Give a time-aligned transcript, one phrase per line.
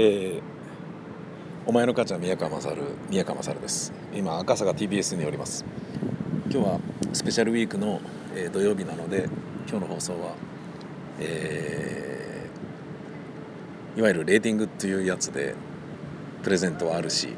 [0.00, 0.40] えー、
[1.66, 2.76] お前の母ちゃん宮川勝
[3.10, 3.92] 宮川勝です。
[4.14, 5.64] 今赤坂 TBS におります。
[6.48, 6.80] 今日は
[7.12, 8.00] スペシャルウィークの、
[8.32, 9.28] えー、土曜日なので
[9.68, 10.36] 今日の放送は、
[11.18, 15.56] えー、いわゆるレーティングというやつで
[16.44, 17.34] プレゼントはあるし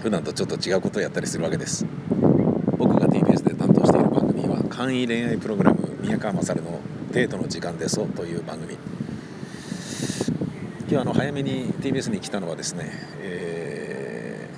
[0.00, 1.84] 普段とちょっと違うことをやったりするわけです。
[2.78, 6.78] 僕が TBS で担当している番組は簡易恋愛プログラム宮川勝の
[7.10, 8.78] デートの時間ですという番組。
[10.96, 14.48] 日あの早めに TBS に来たのはですね、え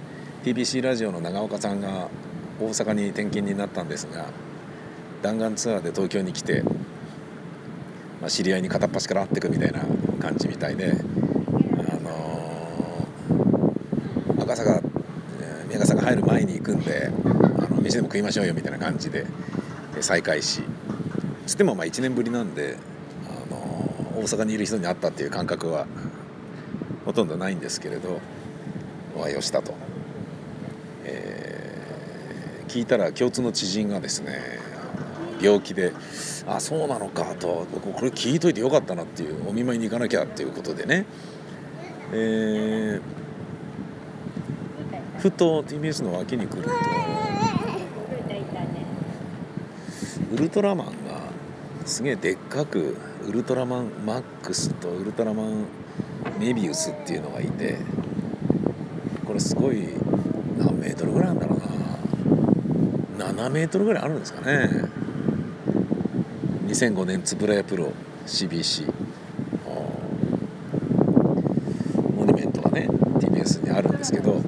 [0.44, 2.08] ー、TBC ラジオの長岡さんが
[2.60, 4.26] 大阪に転勤になったんですが
[5.22, 6.62] 弾丸ツアーで東京に来て、
[8.20, 9.80] まあ、知り合いに片っ端から会ってくみたいな
[10.20, 10.94] 感じみたいで、あ
[12.02, 14.80] のー、赤坂
[15.66, 17.28] 宮川さんが入る前に行くんであ
[17.74, 19.26] の飯でも食いましょうよみたいな感じで
[20.00, 20.62] 再会し
[21.46, 22.76] つってもまあ1年ぶりなんで、
[23.26, 23.56] あの、
[24.20, 25.86] 大阪にいる人に会ったっていう感覚は
[27.08, 28.20] ほとんどないんですけれど
[29.16, 29.72] お会いをしたと、
[31.06, 34.58] えー、聞いたら共通の知人がですね
[35.40, 35.94] 病気で
[36.46, 41.06] あそうなのかとこれ聞いといてよかったなっていうお見舞いに行かなきゃっていうことでね、
[42.12, 43.00] えー、
[45.18, 46.68] ふと TBS の脇に来ると
[50.34, 50.92] ウルトラマンが
[51.86, 55.64] すげえでっかくウルトラマンマックスとウルトラマン
[56.38, 57.76] メビウスっていうのがいて
[59.26, 59.88] これすごい
[60.58, 61.58] 何メートルぐらいあるんだろう
[63.18, 63.26] な。
[63.32, 64.68] 7メートルぐらいあるんですかね。
[66.68, 67.92] 2005年円谷プロ
[68.26, 68.92] CBC
[72.14, 72.86] モニュメントがね
[73.18, 74.40] TBS にあるんですけど考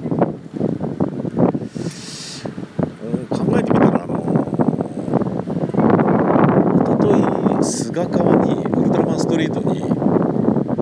[3.57, 4.21] えてみたらあの
[6.75, 9.79] おととい菅川にウルトラマンストリートに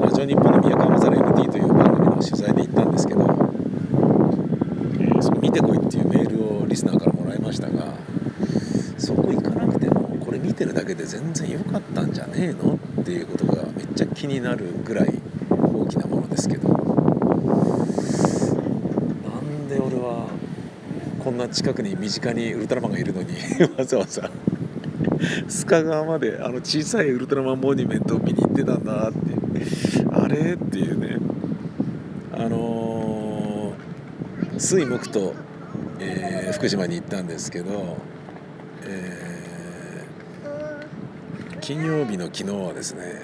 [0.02, 7.94] ラジオ日本の宮川勝 MT という番組の取材で行ったんですけど、えー、その見てこいっていうメールをリスナーからもらいましたが
[8.98, 15.14] そこ行かなくてもこれ見てるだけで全然良かったんじゃねえのっていうことがめっちゃ気になるぐらい
[15.50, 16.70] 大きなものですけど。
[16.70, 16.76] な
[19.40, 20.28] んで俺は
[21.24, 23.34] こんな近くに身近にウルトラマンがいるのに
[23.78, 24.30] わざわざ。
[25.48, 29.20] 須賀川まであの小さいウルトラマンモニュメントを見に行ってたんだって。
[30.12, 31.18] あれっていうね。
[32.32, 35.34] あのー、水木と、
[36.00, 37.98] えー、福島に行ったんですけど、
[38.86, 39.39] えー、
[41.62, 43.22] 金曜日の昨日はですね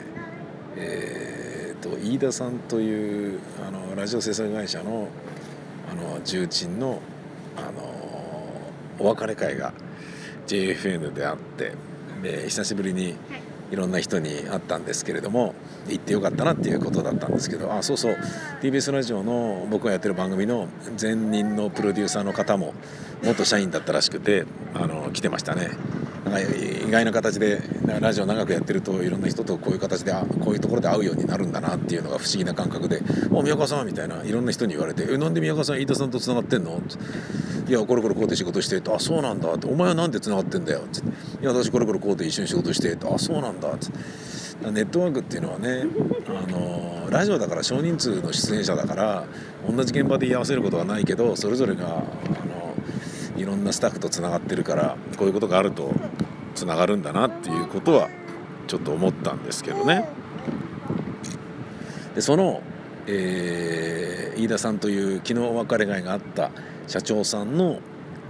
[0.78, 5.08] えーと、飯田さんというあのラジオ制作会社の
[5.90, 7.00] あの重鎮の
[7.56, 7.96] あの
[9.00, 9.74] お別れ会が
[10.48, 11.74] JFN であって
[12.22, 13.16] で久しぶりに
[13.72, 15.54] いろんな人に会ったんですけれども
[15.88, 18.18] 行ってよかったなっていうことだったんですけどあそうそう
[18.62, 20.68] TBS ラジオの僕がやってる番組の
[21.00, 22.74] 前任のプロデューサーの方も
[23.24, 25.70] 元社員だったらしくてあの来てましたね。
[26.26, 27.62] なんか意外な形で
[28.02, 36.82] ラジオ長くやってるといろんな人とこういう形でこういうところで会うようになるんだなっていうのが不思議な感覚で「お宮川さん」みたいないろんな人に言われて「えなんで宮川さん飯田さんとつながってんの?」
[37.68, 41.00] いやこれこれこうで仕事して」とあそうなんだ」って「お前はなんでつながってんだよ」って
[41.42, 43.88] 「いや私これこれこうで一緒に仕事して」とあそうなんだ」って
[44.72, 45.86] ネットワークっていうのはね
[46.28, 49.26] あのラジオだから少人数の出演者だから
[49.70, 52.04] 同じ現場で居合わせることはないけどそれぞれが
[53.38, 55.94] いろんなスタッフとつながってるからこういうことがあると
[56.56, 58.10] つながるんだなっていうことは
[58.68, 60.08] ちょっと思ったんですけどね。
[62.16, 62.62] でその、
[63.08, 66.52] えー、飯田さんという昨日お別れ会があった
[66.88, 67.80] 社長さんの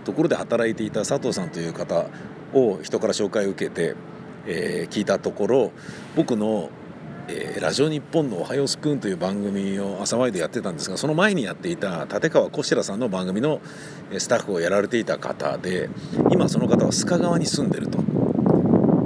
[0.05, 2.07] ところで働いていた佐藤さんという方
[2.53, 3.95] を人から紹介を受けて、
[4.47, 5.71] えー、聞いたところ
[6.15, 6.69] 僕の
[7.27, 13.61] えー、ラジオ日本の「おはようスプーン」という番組を朝ワイでやってたんですがその前にやっていた立川こしらさんの番組の
[14.17, 15.89] スタッフをやられていた方で
[16.31, 17.97] 今その方は須賀川に住んでると。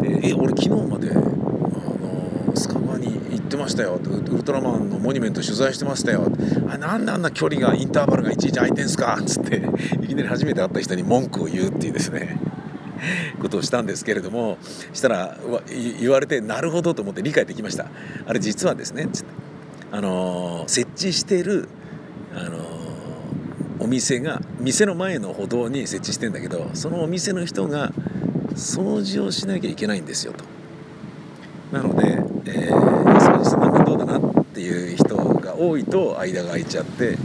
[0.02, 4.00] でえ俺昨日まであの須賀川に行ってましたよ。
[4.04, 6.32] ウルトラマンのモニュメント取材してましたよ。
[6.70, 9.18] あなんであんな距離がインターバルがいちいち空いてんすか？
[9.20, 9.62] っつって
[10.02, 12.38] いきなり初めて会った人に文句を言うっていうですね。
[13.42, 14.58] ことをしたんですけれども
[14.94, 15.38] したら
[16.00, 17.88] 言われてなるほどと思って理解できました
[18.26, 19.08] あれ実はですね
[19.92, 21.68] あの設置してる
[22.36, 22.80] あの
[23.80, 27.92] お店が店の前の歩道に設置してんだけどそのお店の人が
[28.56, 30.44] 掃除をしなきゃいけないんですよと。
[31.72, 32.76] なので、えー、
[33.20, 37.18] 掃除するの面倒だなっていう人が多いと間が空いちゃって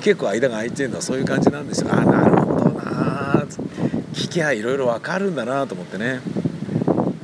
[0.00, 1.88] 結構間が空いてるのはそういう感じなんですよ。
[1.92, 3.13] あなるほどな
[4.14, 6.20] 聞きゃいろいろ分かるんだなと思ってね、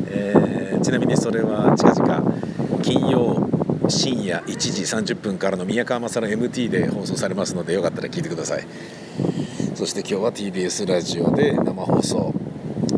[0.09, 3.49] えー、ちなみにそれは近々金曜
[3.89, 8.67] 深夜1時30分からの宮川勝 MT で放送されますのでよかったら聞いてください。
[9.77, 12.35] そして今日は TBS ラジオで生放送、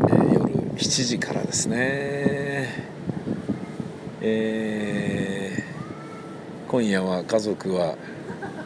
[0.08, 2.88] えー、夜7時からですね。
[4.22, 7.96] えー、今夜は家族は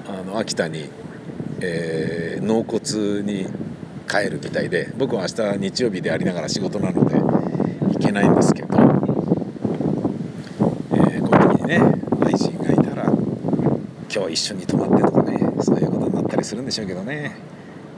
[0.06, 0.88] あの秋田に、
[1.61, 3.66] えー、納骨に
[4.06, 7.17] 帰るみたいで僕は明日日曜日でありながら仕事なので
[7.93, 11.81] 行けないんですけど、えー、こういう時にね
[12.25, 13.05] 愛人がいたら
[14.14, 17.37] 今日一緒に泊まってとかねそういうことになったりするんでしょうけどね、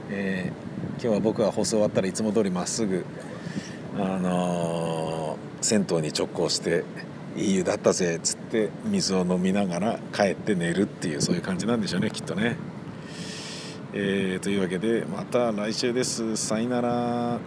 [0.09, 3.05] えー、今日は僕は放送終わったらいつも通りまっすぐ
[3.97, 6.83] あのー、銭湯に直行して
[7.35, 12.57] いい湯だったぜっつって水を飲みながら帰って寝るっていうそういう感じなんでしょうねきっとね。
[13.91, 16.37] えー、というわけでまた来週です。
[16.37, 17.39] さよなら。